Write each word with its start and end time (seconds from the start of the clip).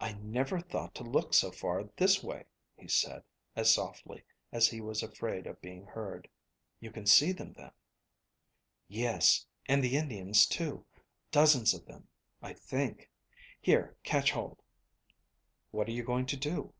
"I 0.00 0.14
never 0.14 0.58
thought 0.58 0.96
to 0.96 1.04
look 1.04 1.32
so 1.32 1.52
far 1.52 1.84
this 1.94 2.24
way," 2.24 2.46
he 2.76 2.88
said, 2.88 3.22
as 3.54 3.72
softly 3.72 4.24
as 4.50 4.66
if 4.66 4.70
he 4.72 4.80
was 4.80 5.00
afraid 5.00 5.46
of 5.46 5.60
being 5.60 5.86
heard. 5.86 6.28
"You 6.80 6.90
can 6.90 7.06
see 7.06 7.30
them, 7.30 7.52
then?" 7.52 7.70
"Yes, 8.88 9.46
and 9.66 9.80
the 9.84 9.96
Indians 9.96 10.48
too; 10.48 10.84
dozens 11.30 11.72
of 11.72 11.86
them, 11.86 12.08
I 12.42 12.52
think. 12.54 13.08
Here, 13.60 13.96
catch 14.02 14.32
hold." 14.32 14.60
"What 15.70 15.86
are 15.88 15.92
you 15.92 16.02
going 16.02 16.26
to 16.26 16.36
do?" 16.36 16.74